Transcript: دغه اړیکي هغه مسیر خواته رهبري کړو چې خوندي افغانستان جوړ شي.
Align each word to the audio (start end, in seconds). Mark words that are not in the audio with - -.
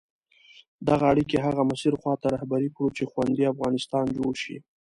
دغه 0.87 1.03
اړیکي 1.11 1.37
هغه 1.45 1.61
مسیر 1.71 1.93
خواته 2.01 2.27
رهبري 2.35 2.69
کړو 2.75 2.89
چې 2.97 3.03
خوندي 3.11 3.43
افغانستان 3.53 4.05
جوړ 4.17 4.33
شي. 4.43 4.57